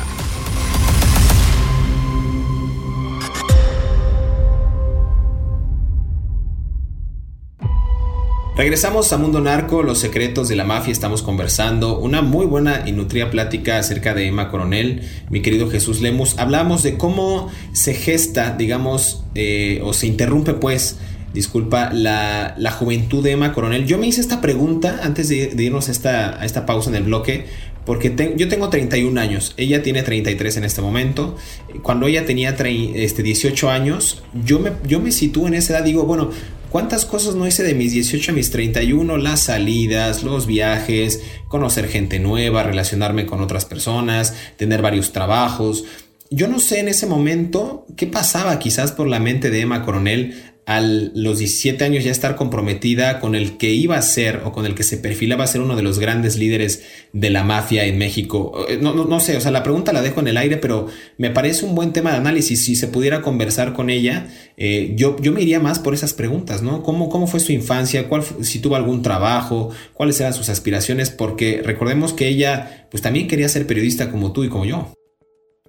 [8.58, 12.92] Regresamos a Mundo Narco, los secretos de la mafia, estamos conversando, una muy buena y
[12.92, 16.40] nutrida plática acerca de Emma Coronel, mi querido Jesús Lemus.
[16.40, 20.98] Hablamos de cómo se gesta, digamos, eh, o se interrumpe pues,
[21.36, 23.86] disculpa, la, juventud de Emma Coronel.
[23.86, 27.46] Yo me hice esta pregunta antes de, irnos a esta, esta pausa en el bloque,
[27.86, 31.38] porque yo tengo 31 años, ella tiene 33 en este momento.
[31.84, 36.04] Cuando ella tenía este, 18 años, yo me, yo me sitúo en esa edad, digo,
[36.06, 36.32] bueno,
[36.70, 39.18] ¿Cuántas cosas no hice de mis 18 a mis 31?
[39.18, 45.86] Las salidas, los viajes, conocer gente nueva, relacionarme con otras personas, tener varios trabajos.
[46.30, 50.57] Yo no sé en ese momento qué pasaba quizás por la mente de Emma Coronel
[50.68, 54.66] a los 17 años ya estar comprometida con el que iba a ser o con
[54.66, 57.98] el que se perfilaba a ser uno de los grandes líderes de la mafia en
[57.98, 58.66] México.
[58.68, 61.30] Eh, no, no, sé, o sea, la pregunta la dejo en el aire, pero me
[61.30, 62.66] parece un buen tema de análisis.
[62.66, 64.28] Si se pudiera conversar con ella,
[64.58, 66.84] eh, yo, yo me iría más por esas preguntas, ¿no?
[66.84, 68.10] ¿Cómo, cómo fue su infancia?
[68.10, 69.70] ¿Cuál, si tuvo algún trabajo?
[69.94, 71.12] ¿Cuáles eran sus aspiraciones?
[71.12, 74.92] Porque recordemos que ella, pues también quería ser periodista como tú y como yo.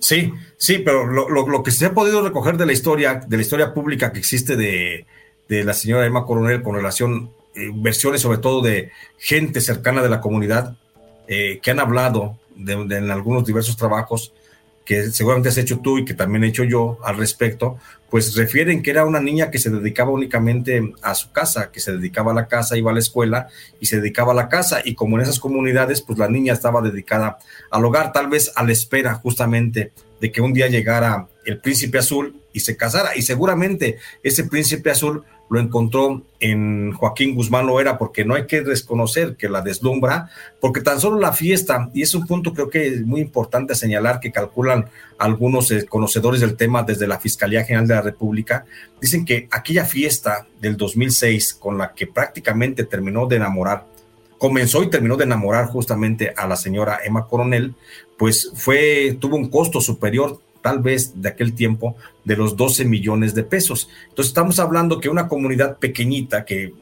[0.01, 3.75] Sí, sí, pero lo, que se ha podido recoger de la historia, de la historia
[3.75, 5.07] pública que existe de,
[5.49, 10.21] la señora Emma Coronel con relación, eh, versiones sobre todo de gente cercana de la
[10.21, 10.77] comunidad
[11.27, 14.33] eh, que han hablado de, en algunos diversos trabajos
[14.89, 17.77] que seguramente has hecho tú y que también he hecho yo al respecto,
[18.09, 21.93] pues refieren que era una niña que se dedicaba únicamente a su casa, que se
[21.93, 23.49] dedicaba a la casa, iba a la escuela
[23.81, 24.81] y se dedicaba a la casa.
[24.83, 27.37] Y como en esas comunidades, pues la niña estaba dedicada
[27.71, 31.99] al hogar, tal vez a la espera justamente de que un día llegara el príncipe
[31.99, 33.15] azul y se casara.
[33.15, 38.63] Y seguramente ese príncipe azul lo encontró en Joaquín Guzmán Loera, porque no hay que
[38.63, 40.31] desconocer que la deslumbra,
[40.61, 44.21] porque tan solo la fiesta, y es un punto creo que es muy importante señalar
[44.21, 44.87] que calculan
[45.19, 48.67] algunos eh, conocedores del tema desde la Fiscalía General de la República,
[49.01, 53.87] dicen que aquella fiesta del 2006 con la que prácticamente terminó de enamorar,
[54.39, 57.75] comenzó y terminó de enamorar justamente a la señora Emma Coronel,
[58.17, 63.35] pues fue, tuvo un costo superior tal vez de aquel tiempo, de los 12 millones
[63.35, 63.89] de pesos.
[64.09, 66.73] Entonces estamos hablando que una comunidad pequeñita que eh,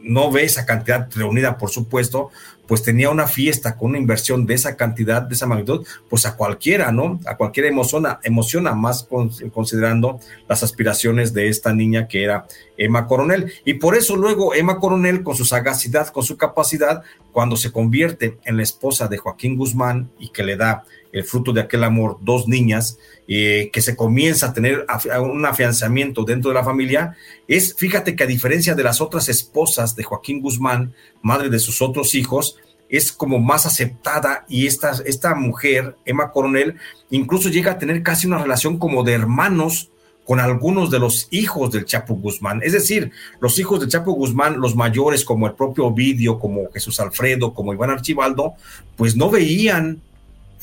[0.00, 2.30] no ve esa cantidad reunida, por supuesto,
[2.66, 6.36] pues tenía una fiesta con una inversión de esa cantidad, de esa magnitud, pues a
[6.36, 7.20] cualquiera, ¿no?
[7.26, 9.06] A cualquiera emociona, emociona más
[9.52, 13.52] considerando las aspiraciones de esta niña que era Emma Coronel.
[13.64, 17.02] Y por eso luego Emma Coronel, con su sagacidad, con su capacidad,
[17.36, 21.52] cuando se convierte en la esposa de Joaquín Guzmán y que le da el fruto
[21.52, 24.86] de aquel amor, dos niñas, eh, que se comienza a tener
[25.20, 27.14] un afianzamiento dentro de la familia,
[27.46, 31.82] es, fíjate que a diferencia de las otras esposas de Joaquín Guzmán, madre de sus
[31.82, 32.56] otros hijos,
[32.88, 36.76] es como más aceptada y esta, esta mujer, Emma Coronel,
[37.10, 39.90] incluso llega a tener casi una relación como de hermanos
[40.26, 42.60] con algunos de los hijos del Chapo Guzmán.
[42.64, 46.98] Es decir, los hijos del Chapo Guzmán, los mayores como el propio Ovidio, como Jesús
[46.98, 48.54] Alfredo, como Iván Archibaldo,
[48.96, 50.00] pues no veían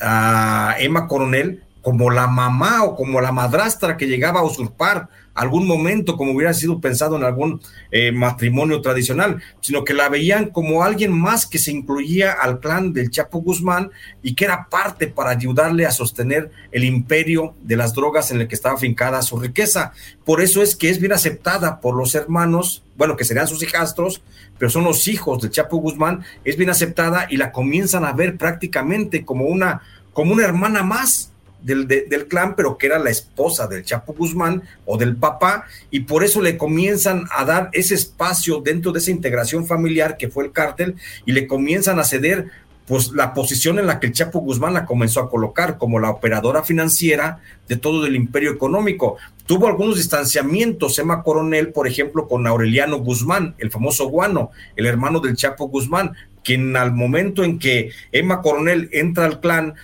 [0.00, 5.66] a Emma Coronel como la mamá o como la madrastra que llegaba a usurpar algún
[5.66, 10.84] momento, como hubiera sido pensado en algún eh, matrimonio tradicional, sino que la veían como
[10.84, 13.90] alguien más que se incluía al clan del Chapo Guzmán
[14.22, 18.48] y que era parte para ayudarle a sostener el imperio de las drogas en el
[18.48, 19.92] que estaba fincada su riqueza.
[20.24, 24.22] Por eso es que es bien aceptada por los hermanos, bueno, que serían sus hijastros,
[24.58, 28.36] pero son los hijos del Chapo Guzmán, es bien aceptada y la comienzan a ver
[28.36, 31.33] prácticamente como una, como una hermana más
[31.64, 36.22] del, clan, pero que era la esposa del Chapo Guzmán o del papá, y por
[36.22, 40.52] eso le comienzan a dar ese espacio dentro de esa integración familiar que fue el
[40.52, 42.48] cártel, y le comienzan a ceder
[42.86, 46.10] pues la posición en la que el Chapo Guzmán la comenzó a colocar como la
[46.10, 49.16] operadora financiera de todo el imperio económico.
[49.46, 55.20] Tuvo algunos distanciamientos, Emma Coronel, por ejemplo, con Aureliano Guzmán, el famoso guano, el hermano
[55.20, 56.12] del Chapo Guzmán,
[56.44, 59.74] quien al momento en que Emma Coronel entra al clan,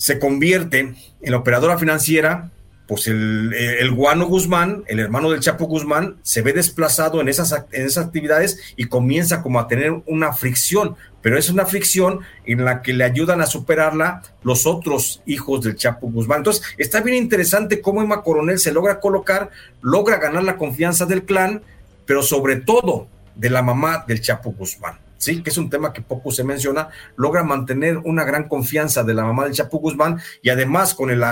[0.00, 2.50] se convierte en la operadora financiera,
[2.88, 7.52] pues el, el, Guano Guzmán, el hermano del Chapo Guzmán, se ve desplazado en esas,
[7.70, 12.64] en esas actividades y comienza como a tener una fricción, pero es una fricción en
[12.64, 16.38] la que le ayudan a superarla los otros hijos del Chapo Guzmán.
[16.38, 19.50] Entonces, está bien interesante cómo Emma Coronel se logra colocar,
[19.82, 21.60] logra ganar la confianza del clan,
[22.06, 26.00] pero sobre todo de la mamá del Chapo Guzmán sí, que es un tema que
[26.00, 30.48] poco se menciona, logra mantener una gran confianza de la mamá del Chapo Guzmán y
[30.48, 31.22] además con el,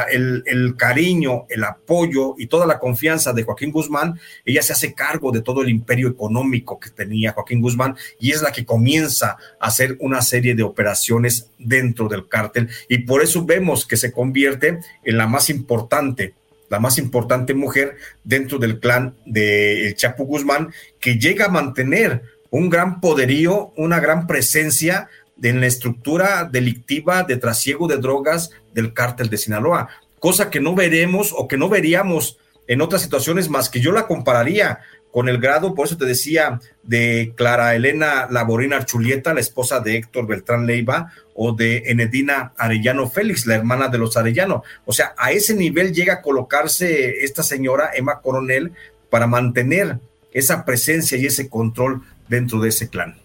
[0.46, 5.32] el, cariño, el apoyo y toda la confianza de Joaquín Guzmán, ella se hace cargo
[5.32, 9.66] de todo el imperio económico que tenía Joaquín Guzmán y es la que comienza a
[9.66, 12.68] hacer una serie de operaciones dentro del cártel.
[12.88, 16.34] Y por eso vemos que se convierte en la más importante
[16.70, 20.70] la más importante mujer dentro del clan de Chapo Guzmán,
[21.00, 25.08] que llega a mantener un gran poderío, una gran presencia
[25.42, 30.74] en la estructura delictiva de trasiego de drogas del cártel de Sinaloa, cosa que no
[30.74, 34.80] veremos o que no veríamos en otras situaciones más que yo la compararía
[35.10, 39.96] con el grado, por eso te decía, de Clara Elena Laborina Archulieta, la esposa de
[39.96, 44.64] Héctor Beltrán Leiva, o de Enedina Arellano Félix, la hermana de los Arellano.
[44.84, 48.72] O sea, a ese nivel llega a colocarse esta señora Emma Coronel
[49.08, 49.98] para mantener
[50.32, 53.16] esa presencia y ese control dentro de ese clan.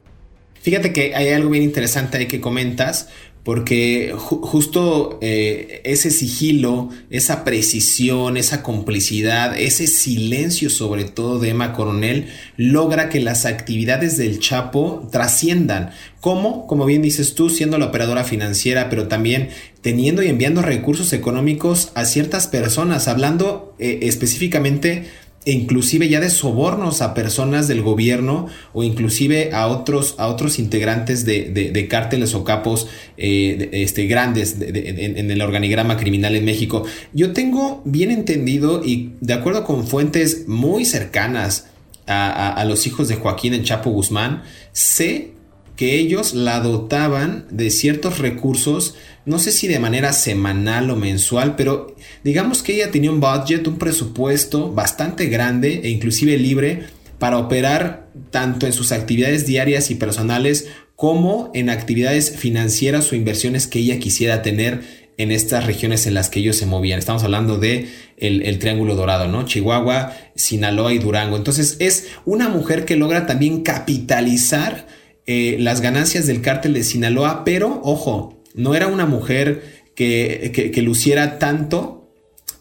[0.62, 3.10] Fíjate que hay algo bien interesante ahí que comentas,
[3.44, 11.74] porque justo eh, ese sigilo, esa precisión, esa complicidad, ese silencio sobre todo de Emma
[11.74, 15.92] Coronel logra que las actividades del Chapo trasciendan.
[16.22, 16.68] ¿Cómo?
[16.68, 19.50] Como bien dices tú, siendo la operadora financiera, pero también
[19.82, 25.04] teniendo y enviando recursos económicos a ciertas personas, hablando eh, específicamente
[25.46, 31.26] inclusive ya de sobornos a personas del gobierno o inclusive a otros, a otros integrantes
[31.26, 32.88] de, cárteles o capos
[33.18, 36.84] eh, este, grandes en, el organigrama criminal en México.
[37.14, 41.68] Yo tengo bien entendido y de acuerdo con fuentes muy cercanas
[42.08, 45.34] a, a los hijos de Joaquín en Chapo Guzmán, sé
[45.76, 48.96] que ellos la dotaban de ciertos recursos,
[49.26, 53.68] no sé si de manera semanal o mensual, pero digamos que ella tenía un budget,
[53.68, 56.84] un presupuesto bastante grande e inclusive libre
[57.20, 63.68] para operar tanto en sus actividades diarias y personales como en actividades financieras o inversiones
[63.68, 64.82] que ella quisiera tener
[65.18, 67.00] en estas regiones en las que ellos se movían.
[67.00, 69.46] Estamos hablando de el, Triángulo Dorado, ¿no?
[69.46, 71.38] Chihuahua, Sinaloa y Durango.
[71.38, 74.88] Entonces es una mujer que logra también capitalizar
[75.26, 80.82] eh, las ganancias del cártel de Sinaloa, pero ojo, no era una mujer que, que,
[80.82, 82.12] luciera tanto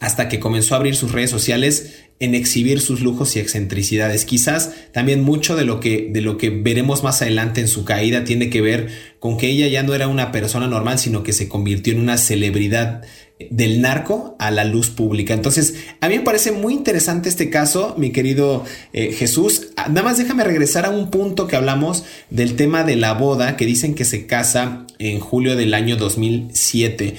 [0.01, 4.25] hasta que comenzó a abrir sus redes sociales en exhibir sus lujos y excentricidades.
[4.25, 8.23] Quizás también mucho de lo que de lo que veremos más adelante en su caída
[8.23, 11.49] tiene que ver con que ella ya no era una persona normal, sino que se
[11.49, 13.03] convirtió en una celebridad
[13.51, 15.35] del narco a la luz pública.
[15.35, 19.70] Entonces, a mí me parece muy interesante este caso, mi querido eh, Jesús.
[19.77, 23.57] Ah, nada más déjame regresar a un punto que hablamos del tema de la boda,
[23.57, 27.16] que dicen que se casa en julio del año 2007.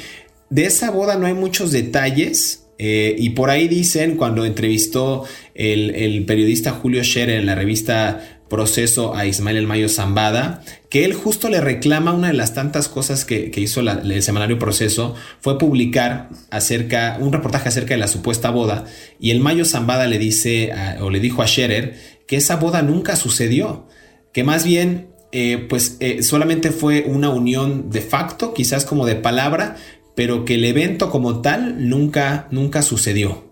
[0.49, 2.62] De esa boda no hay muchos detalles.
[2.78, 9.15] Eh, y por ahí dicen, cuando entrevistó el, periodista Julio Scherer en la revista proceso
[9.15, 13.26] a Ismael El Mayo Zambada, que él justo le reclama una de las tantas cosas
[13.26, 18.86] que, hizo el semanario Proceso, fue publicar acerca, un reportaje acerca de la supuesta boda,
[19.19, 20.71] y el Mayo Zambada le dice,
[21.01, 21.95] o le dijo a Scherer,
[22.28, 23.88] que esa boda nunca sucedió,
[24.34, 29.15] que más bien eh, pues eh, solamente fue una unión de facto, quizás como de
[29.15, 29.78] palabra,
[30.16, 33.51] pero que el evento como tal nunca, nunca sucedió.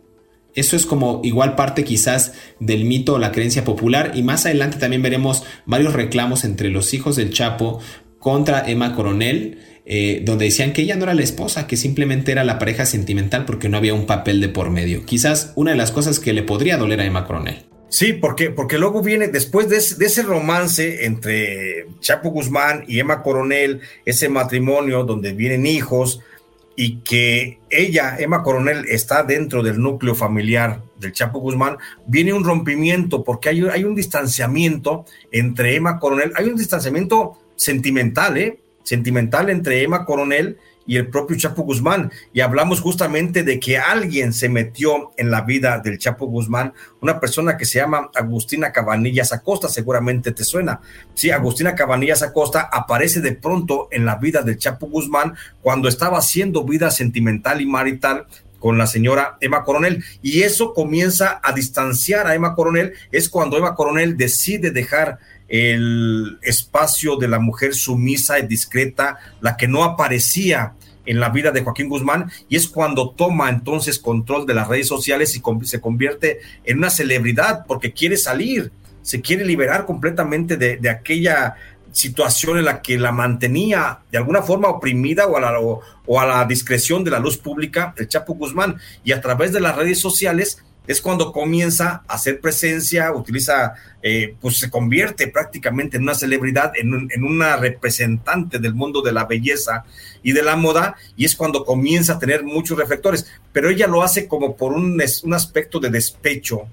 [0.54, 4.78] Eso es como igual parte quizás del mito o la creencia popular y más adelante
[4.78, 7.80] también veremos varios reclamos entre los hijos del Chapo
[8.20, 12.44] contra Emma Coronel, eh, donde decían que ella no era la esposa, que simplemente era
[12.44, 15.06] la pareja sentimental porque no había un papel de por medio.
[15.06, 17.66] Quizás una de las cosas que le podría doler a Emma Coronel.
[17.90, 23.00] Sí, porque, porque luego viene, después de ese, de ese, romance entre Chapo Guzmán y
[23.00, 26.22] Emma Coronel, ese matrimonio donde vienen hijos,
[26.84, 31.78] y que ella, Emma Coronel, está dentro del núcleo familiar del Chapo Guzmán,
[32.08, 38.36] viene un rompimiento porque hay, hay un distanciamiento entre Emma Coronel, hay un distanciamiento sentimental,
[38.36, 38.58] ¿eh?
[38.82, 40.58] Sentimental entre Emma Coronel
[40.88, 42.12] el propio Chapo Guzmán.
[42.34, 47.20] Y hablamos justamente de que alguien se metió en la vida del Chapo Guzmán, una
[47.20, 50.82] persona que se llama Agustina Cabanillas Acosta, seguramente te suena.
[51.14, 56.18] Sí, Agustina Cabanillas Acosta aparece de pronto en la vida del Chapo Guzmán cuando estaba
[56.18, 58.28] haciendo vida sentimental y marital
[58.62, 60.06] con la señora Emma Coronel.
[60.22, 62.94] Y eso comienza a distanciar a Emma Coronel.
[63.12, 69.58] Es cuando Emma Coronel decide dejar el espacio de la mujer sumisa y discreta, la
[69.58, 74.46] que no aparecía en la vida de Joaquín Guzmán, y es cuando toma entonces control
[74.46, 79.44] de las redes sociales y se convierte en una celebridad porque quiere salir, se quiere
[79.44, 81.56] liberar completamente de, aquella
[81.92, 86.26] situación en la que la mantenía de alguna forma oprimida o a, la, o a
[86.26, 90.00] la discreción de la luz pública el Chapo Guzmán, y a través de las redes
[90.00, 96.16] sociales es cuando comienza a hacer presencia, utiliza, eh, pues se convierte prácticamente en una
[96.16, 99.86] celebridad, en, una representante del mundo de la belleza
[100.24, 104.02] y de la moda, y es cuando comienza a tener muchos reflectores, pero ella lo
[104.02, 106.68] hace como por un, un aspecto de despecho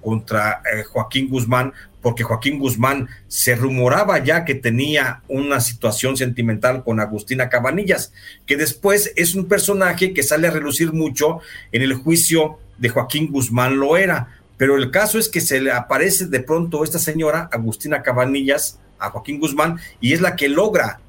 [0.00, 1.72] contra eh, Joaquín Guzmán,
[2.02, 8.12] porque Joaquín Guzmán se rumoraba ya que tenía una situación sentimental con Agustina Cabanillas,
[8.46, 11.40] que después es un personaje que sale a relucir mucho
[11.72, 14.40] en el juicio de Joaquín Guzmán lo era.
[14.56, 19.10] Pero el caso es que se le aparece de pronto esta señora, Agustina Cabanillas, a
[19.10, 21.00] Joaquín Guzmán, y es la que logra,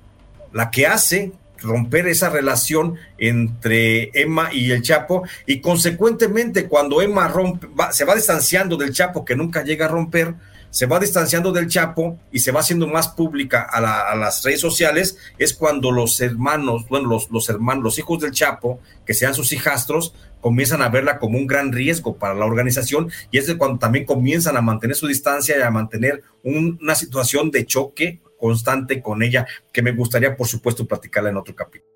[0.53, 7.27] la que hace romper esa relación entre Emma y el Chapo y consecuentemente cuando Emma
[7.27, 10.35] rompe, se va distanciando del Chapo que nunca llega a romper,
[10.69, 15.17] se va distanciando del Chapo y se va haciendo más pública a, las redes sociales,
[15.37, 19.51] es cuando los hermanos, bueno, los, los hermanos, los hijos del Chapo, que sean sus
[19.51, 23.79] hijastros, comienzan a verla como un gran riesgo para la organización y es de cuando
[23.79, 29.23] también comienzan a mantener su distancia y a mantener una situación de choque constante con
[29.23, 31.91] ella que me gustaría, por supuesto, platicarla en otro capítulo.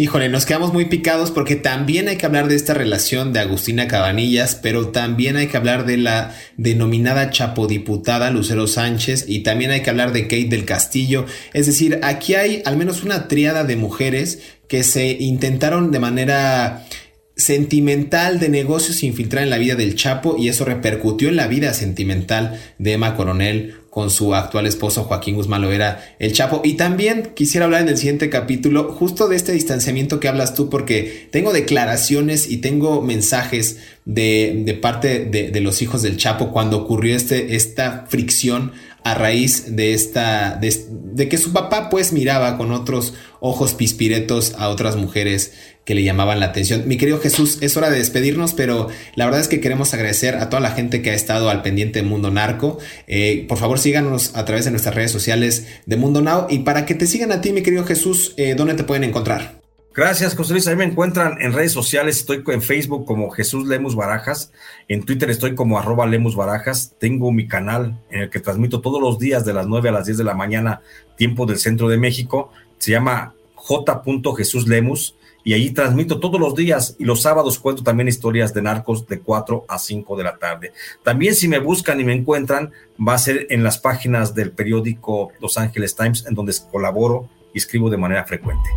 [0.00, 3.88] Híjole, nos quedamos muy picados porque también hay que hablar de esta relación de Agustina
[3.88, 9.82] Cabanillas, pero también hay que hablar de la denominada chapodiputada Lucero Sánchez y también hay
[9.82, 11.26] que hablar de Kate del Castillo.
[11.52, 16.86] Es decir, aquí hay al menos una triada de mujeres que se intentaron de manera
[17.34, 21.74] sentimental de negocios infiltrar en la vida del Chapo y eso repercutió en la vida
[21.74, 26.60] sentimental de Emma Coronel con su actual esposo Joaquín Guzmán Loera, el Chapo.
[26.64, 30.68] Y también quisiera hablar en el siguiente capítulo justo de este distanciamiento que hablas tú,
[30.68, 36.52] porque tengo declaraciones y tengo mensajes de, de parte de, de, los hijos del Chapo
[36.52, 38.72] cuando ocurrió este, esta fricción
[39.04, 44.54] a raíz de esta, de, de que su papá pues miraba con otros ojos pispiretos
[44.58, 45.52] a otras mujeres
[45.88, 46.82] que le llamaban la atención.
[46.86, 50.50] Mi querido Jesús, es hora de despedirnos, pero la verdad es que queremos agradecer a
[50.50, 52.76] toda la gente que ha estado al pendiente de Mundo Narco.
[53.06, 56.46] Eh, por favor, síganos a través de nuestras redes sociales de Mundo Now.
[56.50, 59.62] Y para que te sigan a ti, mi querido Jesús, eh, ¿dónde te pueden encontrar?
[59.94, 60.68] Gracias, José Luis.
[60.68, 62.18] Ahí me encuentran en redes sociales.
[62.18, 64.52] Estoy en Facebook como Jesús Lemus Barajas.
[64.88, 66.96] En Twitter estoy como arroba Lemus Barajas.
[67.00, 70.04] Tengo mi canal en el que transmito todos los días de las 9 a las
[70.04, 70.82] 10 de la mañana,
[71.16, 72.52] tiempo del centro de México.
[72.76, 74.02] Se llama J.
[74.36, 75.14] Jesús Lemus
[75.48, 79.20] y ahí transmito todos los días y los sábados cuento también historias de narcos de
[79.20, 80.72] 4 a 5 de la tarde.
[81.02, 82.70] También si me buscan y me encuentran,
[83.00, 87.58] va a ser en las páginas del periódico Los Angeles Times, en donde colaboro y
[87.60, 88.68] escribo de manera frecuente.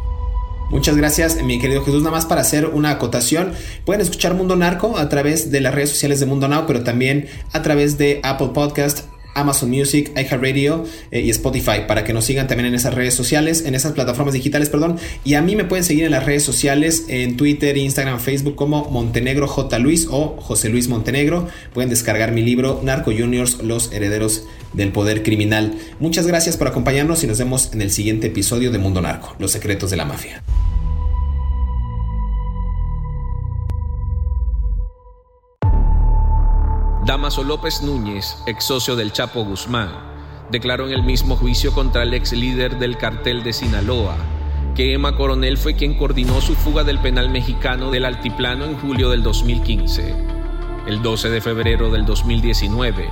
[0.69, 2.03] Muchas gracias, mi querido Jesús.
[2.03, 3.51] Nada más para hacer una acotación,
[3.83, 7.27] pueden escuchar Mundo Narco a través de las redes sociales de Mundo Now, pero también
[7.51, 12.47] a través de Apple Podcast, Amazon Music, iHeartRadio eh, y Spotify para que nos sigan
[12.47, 14.97] también en esas redes sociales, en esas plataformas digitales, perdón.
[15.23, 18.89] Y a mí me pueden seguir en las redes sociales, en Twitter, Instagram, Facebook como
[18.89, 19.79] Montenegro J.
[19.79, 21.47] Luis o José Luis Montenegro.
[21.73, 25.75] Pueden descargar mi libro Narco Juniors, los herederos del poder criminal.
[25.99, 29.51] Muchas gracias por acompañarnos y nos vemos en el siguiente episodio de Mundo Narco, los
[29.51, 30.43] secretos de la mafia.
[37.11, 39.89] Damaso López Núñez, ex socio del Chapo Guzmán,
[40.49, 44.15] declaró en el mismo juicio contra el ex líder del cartel de Sinaloa
[44.75, 49.09] que Emma Coronel fue quien coordinó su fuga del penal mexicano del Altiplano en julio
[49.09, 50.15] del 2015.
[50.87, 53.09] El 12 de febrero del 2019,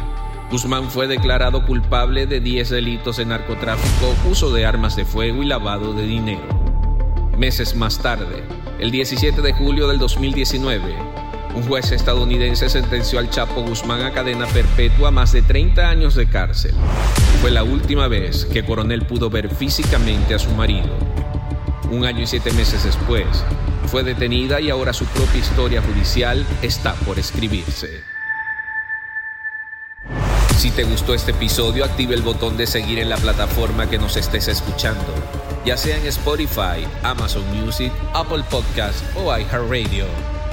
[0.50, 5.46] Guzmán fue declarado culpable de 10 delitos de narcotráfico, uso de armas de fuego y
[5.46, 6.48] lavado de dinero.
[7.38, 8.46] Meses más tarde,
[8.80, 10.96] el 17 de julio del 2019,
[11.56, 16.28] un juez estadounidense sentenció al Chapo Guzmán a cadena perpetua más de 30 años de
[16.28, 16.74] cárcel.
[17.42, 20.90] Fue la última vez que Coronel pudo ver físicamente a su marido.
[21.92, 23.26] Un año y siete meses después,
[23.88, 28.04] fue detenida y ahora su propia historia judicial está por escribirse.
[30.58, 34.18] Si te gustó este episodio, active el botón de seguir en la plataforma que nos
[34.18, 35.14] estés escuchando,
[35.66, 40.39] ya sea en Spotify, Amazon Music, Apple Podcast o iHeartRadio.